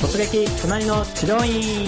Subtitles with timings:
[0.00, 1.86] 突撃隣の治療院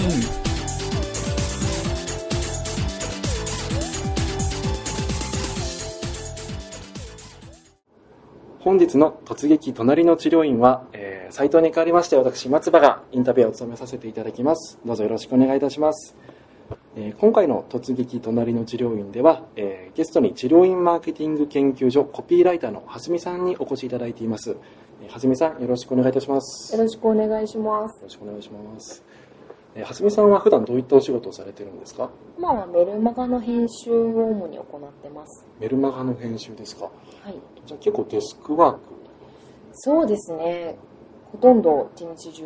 [8.59, 14.77] 本日の突撃隣の治療院は、えー、斉藤に代わりまして私松葉がインタビューを務めさせていただきます。
[14.85, 16.15] どうぞよろしくお願いいたします、
[16.95, 24.55] えー今回の突撃隣の治療院では、えーゲストに治療院マーケティング研究所コピーライターの蓮見さんにお越しいただいています
[25.01, 27.97] えー蓮見さんよろしくお願いいたしますよろしくお願いします。
[27.97, 29.03] よろしくお願いします。
[29.75, 32.09] えー、蓮見さんは普段どういったお仕事をされてるんですか？
[32.37, 35.43] 今はメルマガの編集を主に行ってます。
[35.59, 36.85] メルマガの編集ですか？
[36.85, 36.91] は
[37.31, 37.35] い。
[37.65, 38.79] じゃあ結構デスクワーク
[39.73, 40.77] そうですね。
[41.33, 42.43] ほとんど一日中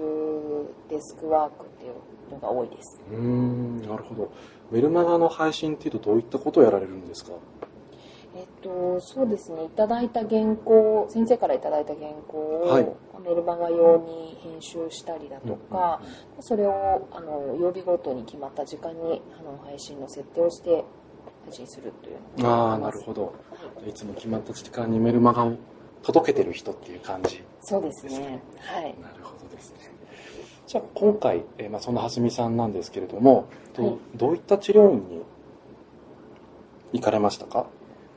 [0.90, 1.94] デスクワークっていう
[2.32, 3.00] のが多いです。
[3.12, 4.32] うーんなるほど。
[4.72, 7.34] メルマガの配信っていうとどういったことをやられるんですか？
[8.36, 9.66] えっと、そうですね。
[9.66, 12.88] いただいた原稿、先生からいただいた原稿を、はい。
[13.24, 16.02] メルマガ用に編集したりだとか、
[16.40, 20.86] それをあの曜日ごとに決まった時間にあの配信の設定をして
[21.46, 23.24] 配信するというああなるほど。
[23.24, 23.32] は
[23.86, 25.54] いいつも決まった時間にメルマガを
[26.04, 28.42] 届けてる人っていう感じそうですね。
[28.60, 28.96] はい。
[29.02, 29.78] なるほどですね
[30.68, 35.24] じゃあ今回、えーまあ、その蓮見さんなんですけれどもど,、はいどういった治療院に
[36.94, 37.68] 行かれましたか？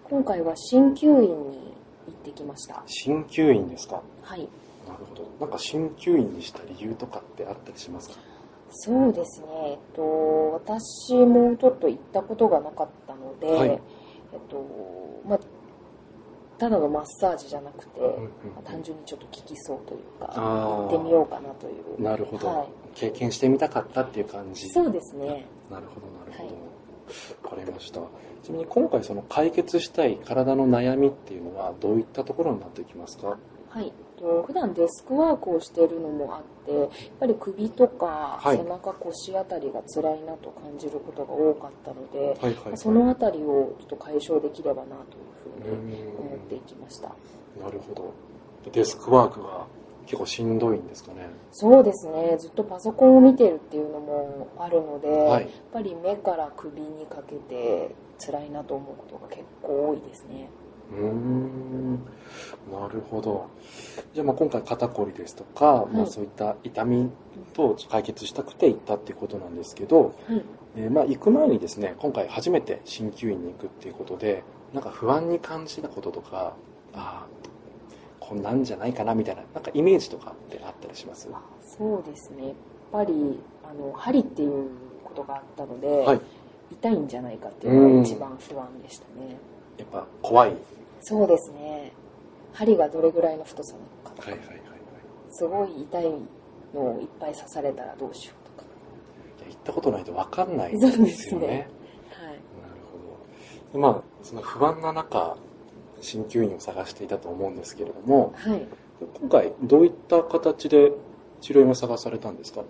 [0.04, 1.74] 今回は鍼灸院に
[2.06, 2.82] 行ってきました。
[3.04, 4.02] 鍼灸院ですか？
[4.22, 4.48] はい。
[4.86, 8.16] なるほどなんか鍼灸院にした理由とかってあったりしますか？
[8.72, 9.46] そうですね。
[9.66, 13.80] えっと、私もちょっと行ったことがなかったので、はいえっ
[14.48, 15.40] と、まあ、
[16.60, 18.00] ただのマッサージじゃなくて、
[18.66, 22.02] 単純にちょっと効きそうというか、行ってみようかなという。
[22.02, 22.68] なるほど、はい。
[22.94, 25.46] 経験してみたかったっていう感じそうですね。
[25.70, 26.54] なるほどなるほど、はい
[27.42, 27.98] わかりました
[28.44, 33.36] ちなみに今回その解決したい体の悩みっていうのはどういったところになってきますか？
[33.70, 33.92] はい。
[34.20, 47.08] と普段デスクワークをしているのもあって、やっぱり首とかはい背中腰あたりが辛いなと感じることが多かったので、はいはい、はい、そのあたりをちょっと解消できればなというふうにうん思っていきました。
[47.08, 48.12] なるほど
[48.72, 49.66] デスクワークが
[50.04, 51.28] 結構しんどいんですかね？
[51.52, 52.36] そうですね。
[52.38, 60.48] ずっとパソコンを見てるっていうのもあるので、はいやっぱり目から首にかけて辛いなと思うことが結構多いですね。
[60.92, 61.94] うーん
[62.72, 63.48] なるほど
[64.14, 67.10] じゃあまあ今回肩こりですとか、まあ、はいそういった痛み
[67.54, 70.42] と解決したくて行ったっていうことなんですけど、はい。
[70.76, 76.54] えーまあ行く前にですね今回初めて鍼灸院に行くっていうことでなんか不安に感じたこととか
[76.94, 77.26] ああ
[78.20, 81.28] こんなんじゃないかなみたいななんかイメージとかってあったりします？
[81.32, 81.40] あ
[81.76, 82.46] そうですね。
[82.46, 82.54] やっ
[82.92, 84.68] ぱり、あの、針っていう
[85.04, 86.20] ことがあったので、はい
[86.72, 89.36] 痛いんじゃないかっていうのが一番不安でしたね。
[89.76, 90.52] やっぱ怖い
[91.00, 91.92] そうですね。
[92.52, 94.70] 針がどれぐらいの太さなのかとか、はいはいはいはい
[95.32, 96.04] すごい痛い
[96.74, 98.68] のをいっぱい刺されたらどうしようとか。
[99.38, 101.48] いや行ったことないと分かんないそうでですよねすね
[102.10, 102.28] はい。
[102.28, 102.98] なるほ
[103.72, 105.36] どでまあその不安な中
[106.00, 108.66] 鍼灸院を探していたと思うんですけれどもはい。
[109.20, 110.92] 今回どういった形で
[111.40, 112.62] 治療院を探されたんですか？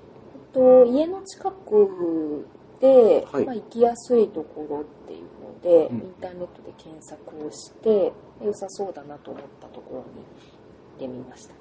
[0.52, 2.46] と、家の近く
[2.80, 5.96] で、はいまあ、行きやすいところっていうので、うん。
[5.98, 8.12] インターネットで検索をして
[8.42, 10.22] 良さそうだなと思ったところに行
[10.96, 11.58] ってみましたね。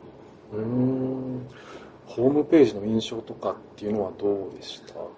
[0.53, 1.47] うーん。
[2.07, 4.93] ホームページの印象とかっていうのはどうでした？
[4.93, 5.13] と、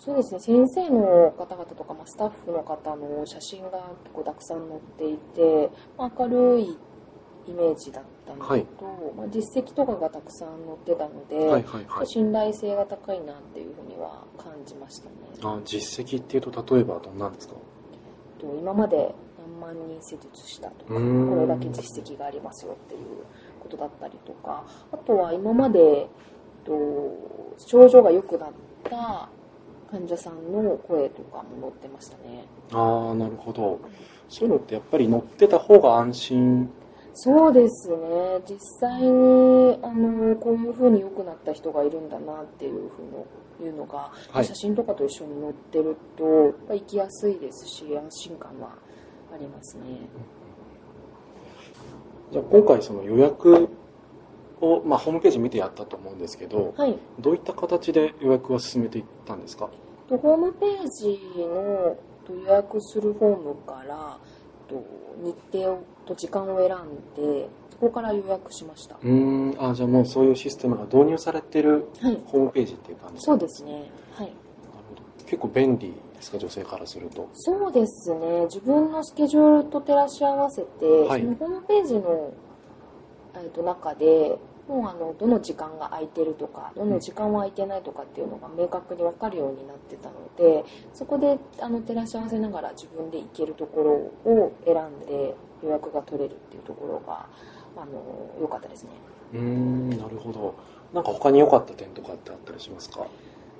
[0.00, 0.40] そうですね。
[0.40, 6.78] 先生の方々とか、まあ、スタッフの方の写真が結構たくさん載っていて、まあ、明るい
[7.46, 8.66] イメージだったのと、はい。
[9.14, 12.06] まあ、実績とかがたくさん載ってたので、はいはいはい。
[12.06, 15.14] 信頼性が高いなっていうふうには感じましたね。
[15.42, 17.54] あ実績っていうと例えばどんなんですか？
[18.40, 21.00] と今まで何万人施術したとかこ
[21.36, 23.00] れだけ実績がありますよっていう
[23.60, 26.08] ことだったりとかあとは今までえっ
[26.64, 28.52] と症状が良くなっ
[28.84, 29.28] た
[29.90, 32.44] 患者さんの声とかも載ってましたね。
[32.72, 33.80] ああなるほど。
[34.28, 36.70] そういうのってやっぱり乗ってた方が安心？
[37.12, 37.96] そうですね。
[38.48, 43.26] 実際にあのこういうふうに良くなった人がいるんだなっていうふうの
[43.60, 44.44] いうのが、はい。
[44.44, 48.76] 写真とかと一緒に載ってるとやっぱ行きやすいですし安心感は
[49.32, 49.84] ありますね。
[52.32, 53.68] じゃあ今回その予約
[54.60, 56.96] を、まあ、ホームページ見てやったと思うんですけどはい。
[57.20, 59.68] どういった形で予約を進めていったんですか？
[60.08, 61.96] とホームページの
[62.26, 64.18] と予約するフォームから
[64.68, 64.82] と
[65.18, 66.70] 日程をと時間を選ん
[67.14, 68.96] でそこから予約しました。
[68.96, 69.56] うーん。
[69.58, 72.22] あじゃあもうそういうシステムが導入されてるはい。
[72.26, 73.20] ホームページっていう感じ。
[73.20, 73.72] そうですね。
[73.72, 73.80] はい。
[73.80, 74.30] なる
[74.88, 75.02] ほど。
[75.24, 77.28] 結構便利ですか女性からすると？
[77.34, 78.44] そうですね。
[78.46, 81.20] 自分のスケジュールと照らし合わせて、はい。
[81.20, 82.32] そのホームページの
[83.36, 84.38] えー、と中で
[84.68, 90.64] もうあのどの時間が空いてるとかどの時間は空いてないとかっていうのが明確に分かるようになってたので
[90.94, 95.34] そこであの照らし合わせながら自分で行けるところを選んで
[95.64, 97.26] 予約が取れるっていうところが
[97.76, 98.02] あの
[98.40, 98.90] 良かったですね。
[99.32, 100.54] うーんなるほど。
[100.92, 103.06] なんか他に良かった点とかってあったりしますか？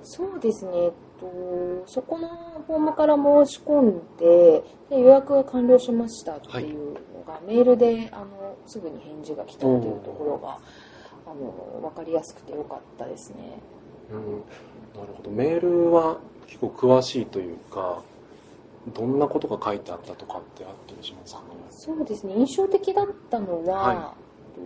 [0.03, 2.29] そうですね、えっと、そこの
[2.67, 10.59] フォームから申し込んでで予約が完了しましたっていうのが、メールであのすぐに返事が来たっていうところが
[11.25, 13.57] あの分かりやすくてよかったですね。
[14.11, 14.43] うん。
[14.99, 15.31] なるほど。
[15.31, 18.03] メールは結構詳しいというか
[18.93, 21.45] どんなことが書いてあったとかってあったりしますかね？
[21.71, 22.33] そうですね。
[22.35, 24.13] 印象的だったのは、は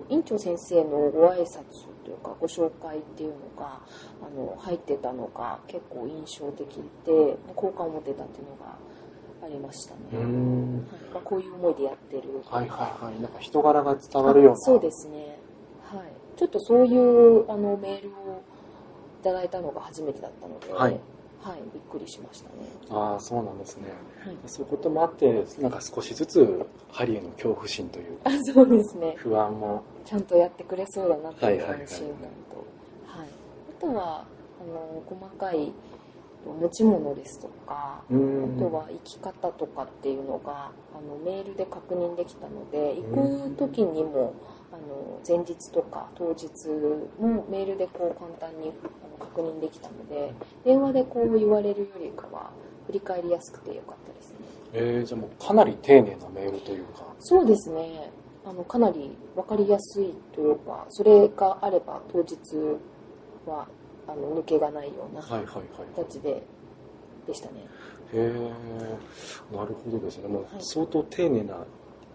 [0.09, 1.63] 院長先生のご挨拶
[2.03, 3.79] というかご紹介っていうのが
[4.21, 6.67] あの入ってたのが結構印象的
[7.05, 8.77] で好感を持てたっていうのが
[9.43, 10.77] ありましたね、うーん。
[10.77, 10.85] はい。
[11.13, 12.41] まあ、こういう思いでやってる。
[12.49, 13.21] はいはいはい。
[13.21, 14.53] なんか人柄が伝わるような。
[14.53, 15.39] あそうですね。
[15.91, 16.11] はい。
[16.37, 18.43] ちょっとそういうあのメールを
[19.21, 20.99] いただいたのが初めてだったので、はい
[21.41, 23.93] はいびっくりしましたね、ああそうなんですね。
[24.25, 29.15] はい、そういうこともあってなんか少しずつ針への恐怖心というかあそうですね。
[29.17, 29.81] 不安も。
[30.05, 32.17] ちゃんとやってくれそうだなっていう安心感
[32.51, 32.65] と、
[33.05, 33.29] はい。
[33.77, 34.25] あとは
[34.59, 35.71] あの細かい
[36.45, 38.57] 持ち物ですとかうーん。
[38.57, 44.33] あとは行き方とかっていうのがあのメールで確認できたので行く時にも
[44.71, 46.47] あの前日とか当日
[47.19, 48.71] もメールでこう簡単に
[49.19, 50.33] 確認できたので
[50.63, 52.51] 電話でこう言われるよりかは
[52.85, 54.35] 振り返りやすくてよかったですね。
[54.73, 57.03] えー、じゃあもうかなり丁寧なメールというか。
[57.19, 58.11] そうですね。
[58.45, 62.35] あのかなり分かりやすいというかそれがあれば当日
[63.45, 63.67] は
[64.07, 66.41] あの抜けがないような形で
[67.27, 67.67] でしたね。
[68.13, 70.27] へえなるほどですね。
[70.27, 70.63] もうはい。
[70.63, 71.57] 相当丁寧な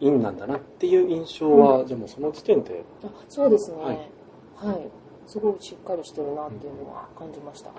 [0.00, 2.84] 院なんだなっていう印象は、じゃあもうその時点で。
[3.02, 3.76] あそうですね。
[3.78, 4.86] ははい。
[4.86, 4.90] い、
[5.26, 7.76] すごいしっかりしてるなっていうのは感じました、な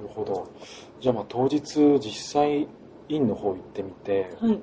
[0.00, 0.48] るほど。
[1.00, 1.60] じゃあまあ当日
[1.98, 2.66] 実際
[3.08, 4.60] 院の方行ってみて、はい。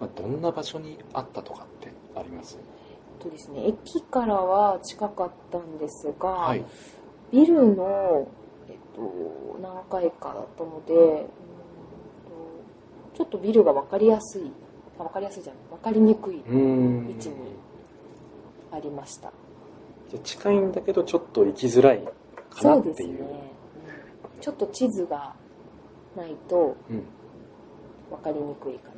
[0.00, 2.58] まあ、どんな場所にあったとかってあります？
[3.18, 6.64] とですね駅からは近かったんですが、はい。
[7.32, 8.28] ビルの、
[8.68, 11.28] えっと、何階かだったのでうーんと
[13.16, 14.48] ちょっとビルが分かりやすいあ
[14.98, 17.34] 分かりやすいじゃない分かりにくい位置に
[18.72, 19.32] ありました。
[20.10, 22.10] じゃあ近いんだけどちょっと行きづらいか
[22.56, 23.18] なそうっていう。
[23.18, 23.52] ですね、
[24.34, 24.40] うん。
[24.40, 25.34] ちょっと地図が
[26.16, 27.02] ないとうん、
[28.10, 28.94] 分かりにくいかな。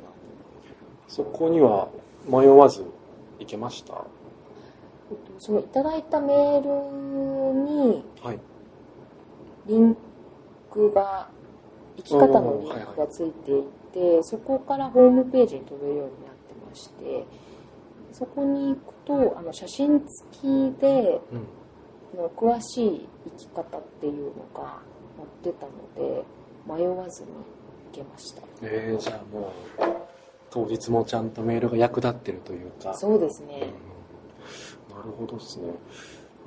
[1.07, 1.89] そこには
[2.27, 2.85] 迷わず
[3.39, 4.05] 行けました？
[5.11, 6.69] えっとそのいただいたメール
[7.59, 8.39] にはい。
[9.67, 9.97] リン
[10.71, 11.27] クが
[11.97, 13.63] 生き方のリンクがついてい
[13.93, 17.25] て、そこからホームページに飛べるようになってまして
[18.13, 20.07] そこに行くとあの写真付
[20.41, 21.47] きでうん。
[22.15, 24.79] の詳しい生き方っていうのが
[25.15, 26.23] 載ってたので
[26.65, 27.43] 迷わずに行
[27.91, 28.41] けました。
[28.61, 29.51] えー、じゃあもう
[30.49, 32.93] 当日もちゃんとメールが役立ってるというか。
[32.95, 33.69] そうですね。
[34.89, 34.97] うん。
[34.97, 35.71] なるほどですね。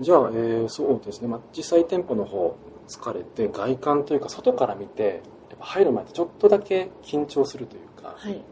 [0.00, 2.56] じゃあ、えーそうですね、まあ、実際店舗の方
[2.88, 5.22] 疲れて外観というか外から見て
[5.62, 8.42] 入る前ってちょっとだけ緊張するというか、はい。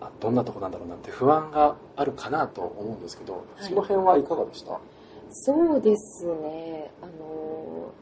[0.00, 3.68] あどんなとこなんだろうなって不安があるかなと思うんですけど、はい。
[3.68, 4.78] その辺はいかがでした？
[5.30, 6.90] そうですね。
[7.02, 7.92] あの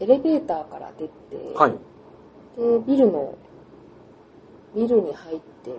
[0.00, 1.12] エレベーターから出て、
[1.56, 1.72] はい。
[2.56, 3.36] でビルの
[4.74, 5.78] ビルに入ってる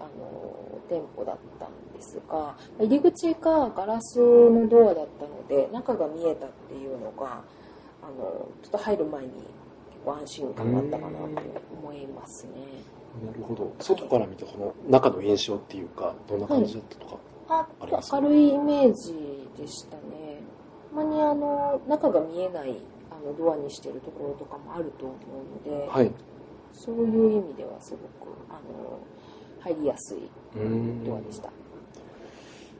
[0.00, 7.42] あの店舗だったんですが入り口がガラスのドアだったので中が見えたっていうのが
[8.02, 9.42] あのちょっと入る前に結
[10.08, 11.26] 構安心感があったかなと
[11.72, 12.52] 思いますね。
[13.24, 13.74] なるほど。
[13.80, 17.16] 外から見てこの中の印象っていうかどんな感じだったとか、
[17.48, 19.14] ああります明るいイメージ
[19.56, 20.40] でしたね。
[20.90, 22.76] たまにあの中が見えない
[23.10, 25.14] あのドアにしてるところとかもあると思
[25.66, 26.10] うので、はい。
[26.72, 29.00] そういう意味ではすごくあの
[29.60, 30.18] 入りやすい
[31.04, 31.50] ドアでした、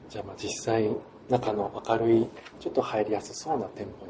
[0.09, 0.89] じゃあまあ実際
[1.29, 2.27] 中の明るい
[2.61, 4.07] ちょっと入りやすそうな店舗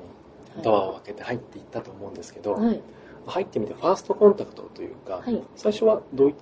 [0.59, 2.81] にドアを開けて入っていったと思うんですけど、はい、
[3.29, 6.35] 入ってみてファーストコンタクトというか、はい、最初はどうい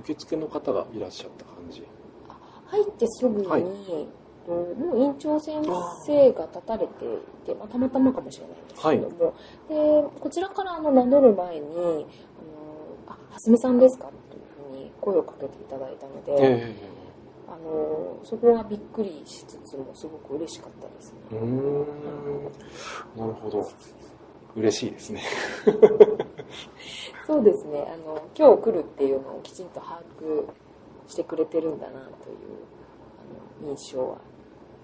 [0.00, 1.82] 受付の方がいらっしゃった感じ？
[2.66, 3.62] 入ってすぐに、はい。
[3.62, 5.56] ともう院長先
[6.06, 9.34] 生が立たれていて、まあ、たまたまかもしれないんですけども、
[10.12, 12.04] でこちらからあの名乗る前に「あの
[13.06, 16.74] あ蓮見さんですか?」というふうに声をかけていただいたので、え
[17.48, 21.18] あのそこはびっくりしつつもすごく嬉しかったですね。
[21.32, 22.44] えうーん。
[23.16, 23.66] なるほど。
[24.56, 25.20] 嬉しいですね
[27.26, 27.86] そうですね。
[27.92, 30.44] あの今日来るっていうのをきちんと把握
[31.08, 32.08] してくれてるんだなという
[33.62, 34.18] あの印象はあ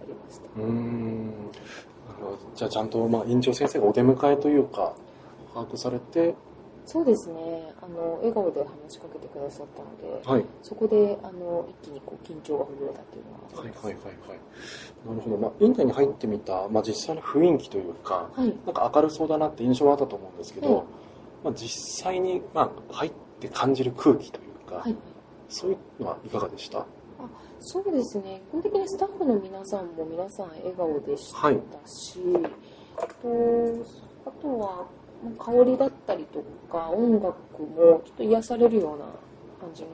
[0.03, 0.47] ありました。
[0.57, 1.27] うーん。
[1.27, 2.39] なるほど。
[2.55, 4.95] じゃあちゃんと、まあ、院長先生がお出迎えというか
[5.55, 6.35] 把握されて。
[6.87, 7.73] そうですね。
[7.83, 10.45] あの笑顔で話しかけてくださったので、はい。
[10.63, 14.39] そこであの一気にこう緊張がほぐれたっていうのはあはいはいはいはい。
[15.07, 18.55] なるほど、まあ、院内に入ってみた、まあ、実際の雰囲気というかはい。
[18.67, 20.85] なんか明るそうだなって印象はあったと思うんですけど、はい
[21.43, 24.97] まあ、実際に、まあ、入って感じる空気というか、はい。
[25.49, 26.87] そういうのはいかがでした？
[27.61, 28.41] そうですね。
[28.49, 31.57] 基本的にスタッフの皆さんも皆さん笑顔でしたはい。
[31.87, 32.19] し、
[32.97, 33.87] あと
[34.27, 34.87] あとは
[35.23, 39.05] まあ香りだったりとか音楽もちょっと癒されるような
[39.61, 39.89] 感じの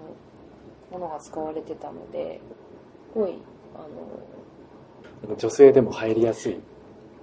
[0.93, 2.41] ものが使われてたので
[3.13, 3.39] すごい
[3.75, 3.79] あ
[5.29, 6.61] の女性でも入りやすい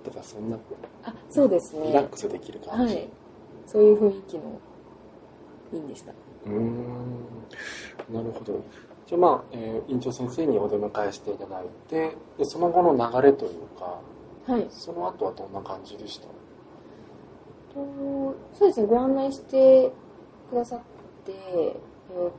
[0.03, 0.58] とかそんな
[1.06, 1.88] あそうですね。
[1.88, 3.10] リラックスできる感じ、はい
[3.65, 4.60] そういう雰囲気の
[5.74, 6.12] いいんでした。
[6.12, 7.25] うーん。
[8.12, 8.62] なるほど。
[9.08, 14.00] じゃあまあ、えー院長先生にお出迎えしていただいてでその後の流れというか
[14.51, 14.67] はい。
[14.72, 16.27] その後はどんな感じでした？
[16.27, 16.34] と
[18.58, 19.91] そうですねご案内して
[20.50, 20.79] くださっ
[21.25, 21.74] てえっ、
[22.13, 22.32] と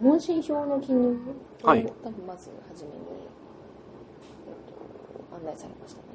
[0.00, 1.18] 問診票の記入
[1.64, 1.84] を、はい。
[2.02, 2.94] 多分まず初めに、
[4.46, 6.06] えー、と案内されましたね。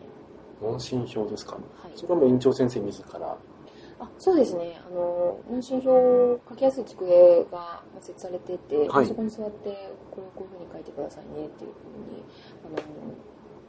[0.61, 1.53] 問診票ですか？
[1.53, 1.91] はい。
[1.95, 3.37] それはもう院長先生自ら
[4.01, 4.81] あそうですね。
[4.85, 9.05] あの問診票書きやすい机がまあ設置されてて、はい。
[9.05, 12.25] そこに座ってこれをこういうふうに書いてくださいねっていうふうに
[12.65, 12.77] あの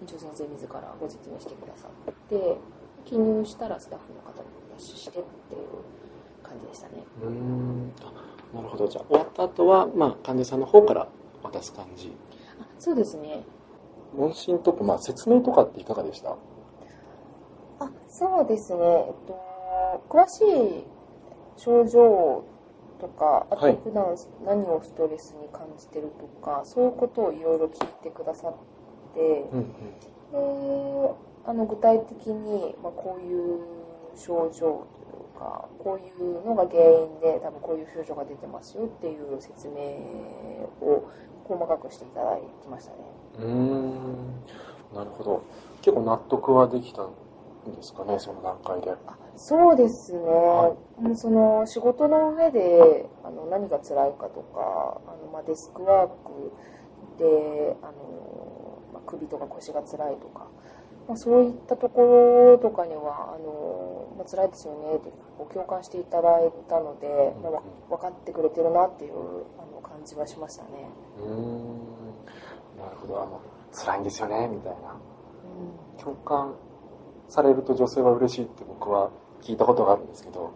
[0.01, 2.57] 院長先生自らご説明してくださって
[3.05, 7.05] 記入したらスタッフの方にお出ししてっていう感じでしたね。
[7.23, 7.93] うーん。
[8.01, 8.89] あなるほど。
[8.89, 11.09] じゃあ終わった後はまあ患者さんの方から
[11.43, 12.11] 渡す感じ。
[12.59, 13.45] あそうですね。
[14.15, 16.37] 問診とか、まあ、説明とかっていかがでした？
[17.81, 19.52] あそうですね、えっと、
[20.09, 20.85] 詳しい
[21.57, 22.45] 症状
[23.01, 23.77] とかあはい。
[23.77, 28.55] と普段何をストレスに感じてるとか、そういうことをいろいろ聞いてくださっ
[29.15, 29.21] て
[29.53, 31.09] うんうん。
[31.11, 33.61] であの具体的に、まあ、こういう
[34.17, 34.69] 症状とい
[35.37, 39.75] うかこういうのが原因で多分こういう症状が出てますよっていう説明
[40.81, 41.11] を
[41.45, 42.97] 細かくしていただきましたね。
[43.39, 43.93] うーん。
[44.95, 45.43] なるほど。
[45.81, 47.11] 結構納得はできたん
[47.71, 48.91] ですかねその段階で。
[48.91, 48.97] あ
[49.37, 56.53] そうですね、もうその仕事の上であの何が辛いかとかあの、まあ、デスクワーク
[57.19, 60.47] であの、まあ、首とか腰が辛いとか、
[61.09, 69.15] まあ、そういったところとかにはあの、まあ、辛いですよねってご共感していただいたので、まあ、わ分かってくれてるなっていう
[69.59, 70.71] あの感じはしましたね。
[71.19, 71.83] うーん。
[72.79, 73.23] なるほど。
[73.23, 73.41] あの
[73.73, 74.95] 辛いんですよねみたいな。
[75.97, 76.05] うん。
[76.05, 76.55] 共感
[77.33, 79.11] されると女性は嬉しいって僕は
[79.41, 80.53] 聞いたことがあるんですけど。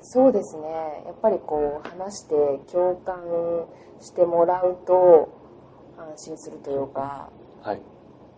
[0.00, 1.02] そうですね。
[1.04, 3.66] やっぱりこう話して共感
[4.00, 5.28] してもらうと
[5.98, 7.28] 安心するというか
[7.62, 7.82] はい。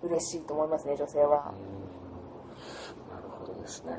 [0.02, 1.52] 嬉しいと思いますね女性は。
[3.10, 3.92] なるほどですね。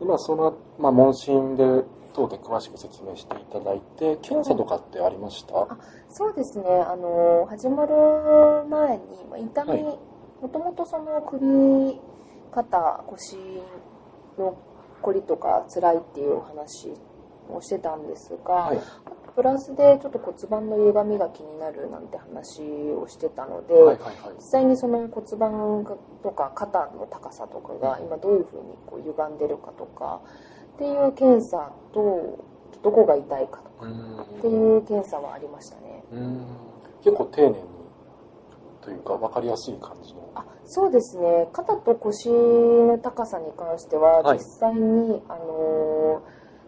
[0.00, 5.78] 今その、まあ、問診で等で詳しく説明していただいて検査とかってありました、あ
[6.08, 6.64] そうですね。
[6.66, 7.94] あの始まる
[8.68, 9.82] 前にまあ痛み、はい。
[10.40, 12.00] もともとその首
[12.56, 13.36] 肩腰
[14.38, 14.56] の
[15.02, 16.88] こりとか辛いっていうお話
[17.50, 18.80] をしてたんですが、はい。
[19.36, 22.62] プラスでちょっと骨盤の歪みが気になるなんて話
[22.96, 24.34] をしてたので、はいはいはい。
[24.36, 25.84] 実際にその骨盤
[26.22, 30.22] とか肩の高さとかが今どういうふうにこう歪んでるかとか
[30.76, 32.42] っていう検査と
[32.82, 33.86] どこが痛いかとか
[34.22, 36.02] っていう検査はありましたね。
[37.04, 37.54] 結構丁寧に
[38.80, 40.30] というか分かりやすい感じの。
[40.34, 41.48] あそうですね。
[41.52, 44.38] 肩と腰の高さに関してははい。
[44.38, 46.22] 実際に、あの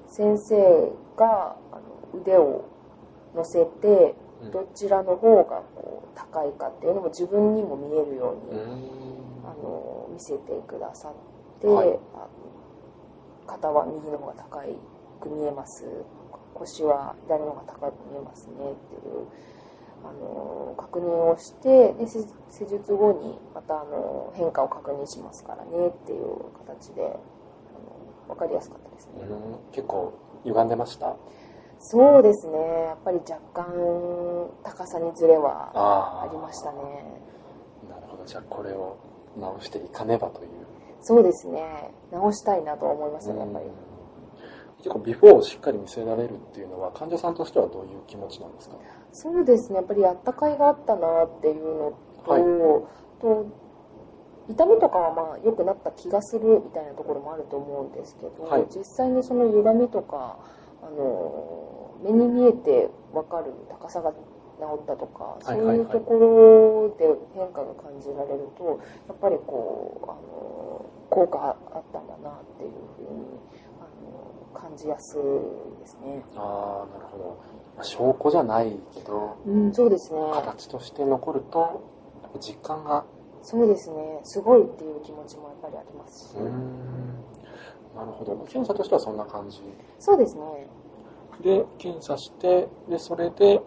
[0.09, 1.81] 先生があ
[2.14, 2.64] の腕を
[3.35, 4.50] 乗せてうん。
[4.52, 9.50] どちらの方がこう高いかっていうのも自分にも見えるように、うーん。
[9.50, 11.99] あの見せてくださって、はい。
[12.14, 12.28] あ
[13.49, 14.62] 肩は右の方が高
[15.21, 15.85] く見えます。
[16.55, 19.26] 腰は左の方が高く見えますねっていう
[20.05, 29.13] あの確認をしてで施施術後にまたあの変化を確認しますからねっていう形であの分かりやすかったですね。
[29.21, 29.59] うーん。
[29.73, 30.13] 結構
[30.45, 31.15] 歪んでました？
[31.81, 32.59] そうですね。
[32.59, 36.79] やっぱり若干高さにずれはあありましたね。
[37.89, 38.25] なるほど。
[38.25, 38.97] じゃあこれを
[39.37, 40.49] 直していかねばという。
[41.03, 41.63] そうですね。
[42.11, 43.67] 直したいなとは思いましたねやっぱり。
[44.79, 48.77] 結構ビフォーをしっかり見せられるっていうのは患者さんとしてはどういう気持ちなんですか？
[49.13, 49.77] そうですね。
[49.77, 51.93] やっぱりあったかいがあったなっていうの
[52.25, 52.43] と,、はい
[53.21, 53.47] と
[54.49, 60.39] 痛みとかはまあ良くなった気がするみたいなところもあると思うんですけど、はい実際にその歪みとか
[60.83, 64.15] あの目に見えて分かる高さがっ
[64.87, 73.41] たとか、いそういうところで変化が感じられるとやっぱりこうあの効果あったんだなっていうふうに
[73.81, 76.23] あの感じやすいですね。
[76.37, 77.25] ああなるほど
[77.77, 80.21] まあ証拠じゃないけどうん、そうですね。
[80.35, 81.98] 形として残ると
[82.41, 83.05] 実感が
[83.43, 84.21] そうですね。
[84.25, 86.37] すごいっていう気持ちもやっぱりありますし。
[86.37, 87.19] うーん
[87.97, 89.61] なるほど検査としてはそんな感じ
[89.99, 90.69] そうですね。
[91.43, 93.61] で検査してでそれで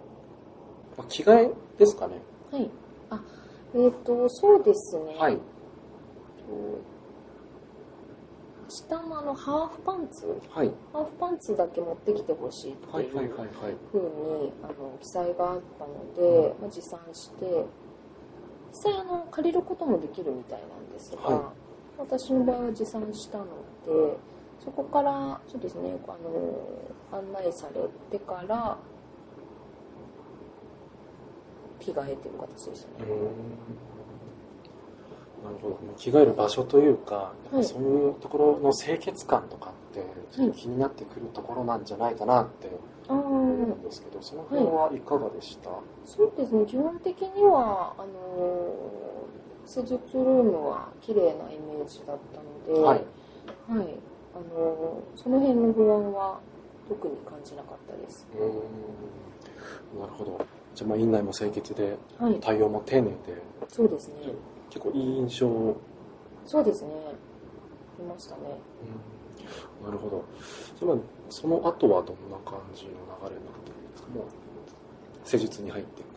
[0.98, 2.70] まあ着替えですかねはい。
[3.10, 3.22] あ、
[3.76, 5.16] えっ、と、そうですね。
[5.18, 5.38] はい
[8.72, 10.26] 下のあのハーフパンツ？
[10.50, 13.28] はいハーフパンツだけ持ってきてほしいってはいうふうに
[14.64, 17.66] あの記載があったので、まあ、持参して実
[18.72, 21.54] 際あの借りることもできるみたいなんですが、は
[21.98, 24.18] 私の場合は持参したので
[24.64, 26.12] そこからそうですねあ
[27.14, 28.78] の案内されてから
[31.80, 33.10] 着替えてる形でしたね。
[35.44, 35.80] なるほど。
[35.98, 37.66] 着替える場所というか、はい。
[37.66, 42.70] そういうところの清潔感とかって気になってくるところなんじゃないかなって
[43.74, 45.70] んですけど、その辺はいかがでした、
[46.06, 46.66] そうですね。
[46.66, 48.74] 基本的にはあの
[49.66, 52.18] 施術ルームは綺麗なイメージだっ
[52.68, 52.98] たので、はい。
[53.70, 54.00] はい。
[54.34, 56.40] あのその辺の不安は
[56.88, 58.26] 特に感じなかったです。
[58.34, 60.46] なるほど。
[60.74, 63.16] じゃあまあ院内も清潔ではい、対応も丁寧で。
[63.68, 64.14] そうですね。
[64.70, 65.76] 結構いい印象、うん
[66.46, 66.90] そうですね。
[68.00, 68.42] いましたね。
[69.84, 70.24] なるほど。
[70.80, 70.98] それは
[71.30, 74.10] その後はどんな感じの流れになってるんですか？
[74.10, 74.26] もう
[75.24, 76.08] 施術に入っていく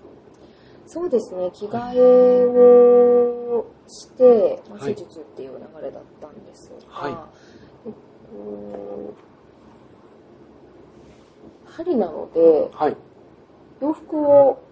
[0.86, 1.50] そうですね。
[1.52, 4.92] 着替えをして、まあ、はい。
[4.92, 7.12] 施術っていう流れだったんですが、はい。
[7.86, 9.14] えっと、
[11.72, 12.96] 針なので、はい。
[13.80, 14.62] 洋服を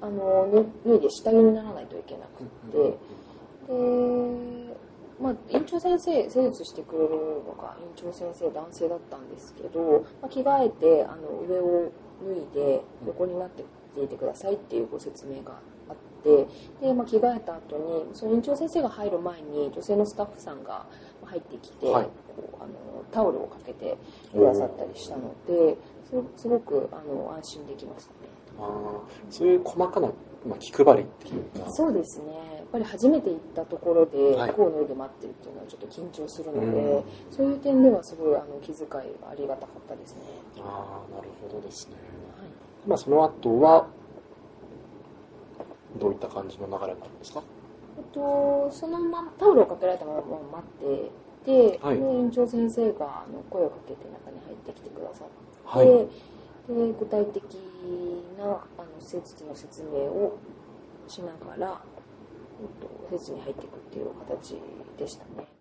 [0.00, 2.98] あの脱脱いで下着にならないといけなくって、で、
[5.20, 7.10] まあ、院長先生施術してくれる
[7.44, 13.64] のが院長先生男性だったんですけど、まあ、着替えてあの上を脱いで横になって
[14.02, 16.46] いてくださいっていうご説明があって
[16.80, 20.86] で、まあ、着替えた後にその院長先生が入る前に女性のスタッフさんが
[21.24, 22.04] 入ってきて、はい。
[22.04, 22.72] こうあの
[23.10, 23.96] タオルをかけて
[24.32, 25.76] くださったりしたので
[26.36, 28.18] すすごくあの安心できましたね。
[28.58, 29.32] あー。
[29.32, 30.10] そういう細かな、
[30.46, 31.70] まあ、気配りっていうか。
[31.70, 32.32] そうですね。
[32.58, 34.50] やっぱり初めて行ったところではい。
[34.52, 40.20] 服を脱いで待ってるっていうのはちょっと緊張するので、うんそういう点ではすごいあの気遣いがありがたかったですね、
[40.60, 41.94] ああなるほどですね。
[42.38, 42.48] はい、
[42.86, 43.86] まあその後は
[45.98, 47.42] どういった感じの流れになるんですか？
[48.12, 51.98] とそのままタオルをかけられたまま待ってて、はい。
[51.98, 55.32] で院長先生があの声をかけて中に入ってきてくださって、
[55.64, 56.06] はい
[56.68, 57.42] で具体的
[58.38, 60.38] なあの施術の説明を
[61.08, 61.80] しながら、
[62.60, 64.60] えっと、施設に入っていくっていう形
[64.98, 65.57] でしたね。